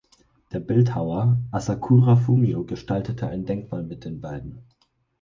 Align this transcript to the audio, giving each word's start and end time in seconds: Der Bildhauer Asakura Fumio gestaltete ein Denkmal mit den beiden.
Der 0.51 0.59
Bildhauer 0.59 1.39
Asakura 1.51 2.15
Fumio 2.15 2.65
gestaltete 2.65 3.27
ein 3.27 3.45
Denkmal 3.45 3.83
mit 3.83 4.03
den 4.03 4.19
beiden. 4.19 4.65